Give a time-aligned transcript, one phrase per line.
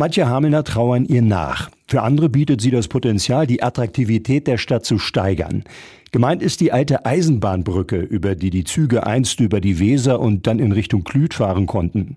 [0.00, 1.70] Manche Hamelner trauern ihr nach.
[1.88, 5.64] Für andere bietet sie das Potenzial, die Attraktivität der Stadt zu steigern.
[6.12, 10.60] Gemeint ist die alte Eisenbahnbrücke, über die die Züge einst über die Weser und dann
[10.60, 12.16] in Richtung Klüt fahren konnten.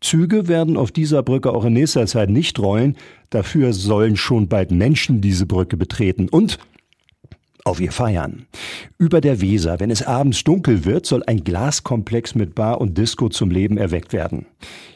[0.00, 2.96] Züge werden auf dieser Brücke auch in nächster Zeit nicht rollen.
[3.28, 6.58] Dafür sollen schon bald Menschen diese Brücke betreten und
[7.64, 8.46] auf ihr feiern.
[8.98, 13.28] Über der Weser, wenn es abends dunkel wird, soll ein Glaskomplex mit Bar und Disco
[13.28, 14.46] zum Leben erweckt werden.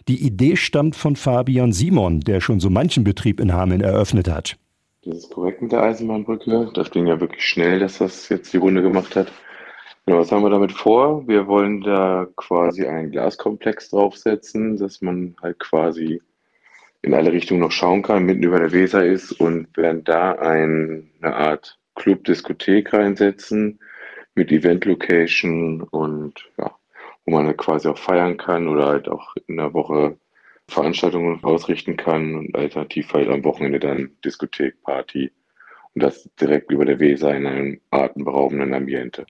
[0.08, 4.56] Die Idee stammt von Fabian Simon, der schon so manchen Betrieb in Hameln eröffnet hat.
[5.04, 6.70] Das ist korrekt mit der Eisenbahnbrücke.
[6.74, 9.30] Das ging ja wirklich schnell, dass das jetzt die Runde gemacht hat.
[10.06, 11.26] Genau, was haben wir damit vor?
[11.26, 16.20] Wir wollen da quasi einen Glaskomplex draufsetzen, dass man halt quasi
[17.00, 21.10] in alle Richtungen noch schauen kann, mitten über der Weser ist und werden da ein,
[21.20, 23.80] eine Art Club-Diskothek reinsetzen
[24.34, 26.70] mit Event-Location und ja,
[27.24, 30.18] wo man halt quasi auch feiern kann oder halt auch in der Woche
[30.68, 35.32] Veranstaltungen ausrichten kann und alternativ halt am Wochenende dann Diskothek, Party
[35.94, 39.24] und das direkt über der Weser in einem atemberaubenden Ambiente.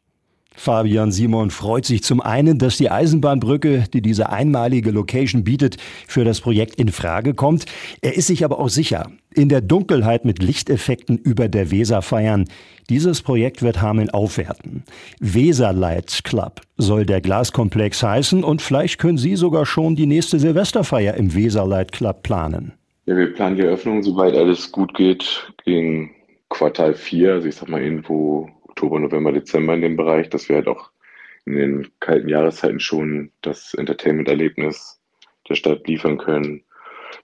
[0.57, 6.25] Fabian Simon freut sich zum einen, dass die Eisenbahnbrücke, die diese einmalige Location bietet, für
[6.25, 7.67] das Projekt in Frage kommt.
[8.01, 12.45] Er ist sich aber auch sicher, in der Dunkelheit mit Lichteffekten über der Weser feiern.
[12.89, 14.85] Dieses Projekt wird Hameln aufwerten.
[15.19, 21.15] Weserlight Club soll der Glaskomplex heißen und vielleicht können Sie sogar schon die nächste Silvesterfeier
[21.15, 22.73] im Weserlight Club planen.
[23.07, 26.11] Ja, wir planen die Eröffnung, soweit alles gut geht, gegen
[26.49, 30.57] Quartal 4, also ich sag mal irgendwo Oktober, November, Dezember in dem Bereich, dass wir
[30.57, 30.91] halt auch
[31.47, 35.01] in den kalten Jahreszeiten schon das Entertainment-Erlebnis
[35.49, 36.65] der Stadt liefern können.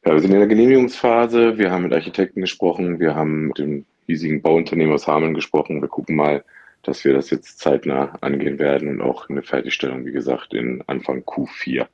[0.04, 3.84] Ja, wir sind in der Genehmigungsphase, wir haben mit Architekten gesprochen, wir haben mit dem
[4.06, 5.82] hiesigen Bauunternehmen aus Hameln gesprochen.
[5.82, 6.44] Wir gucken mal,
[6.84, 11.22] dass wir das jetzt zeitnah angehen werden und auch eine Fertigstellung, wie gesagt, in Anfang
[11.22, 11.88] Q4.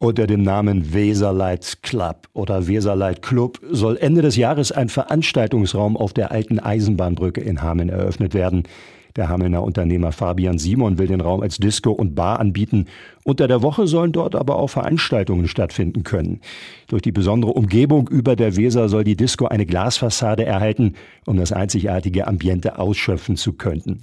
[0.00, 6.12] Unter dem Namen Weserlight Club oder Weserlight Club soll Ende des Jahres ein Veranstaltungsraum auf
[6.12, 8.62] der alten Eisenbahnbrücke in Hameln eröffnet werden.
[9.16, 12.86] Der Hamelner Unternehmer Fabian Simon will den Raum als Disco und Bar anbieten.
[13.24, 16.42] Unter der Woche sollen dort aber auch Veranstaltungen stattfinden können.
[16.86, 20.94] Durch die besondere Umgebung über der Weser soll die Disco eine Glasfassade erhalten,
[21.26, 23.96] um das einzigartige Ambiente ausschöpfen zu können.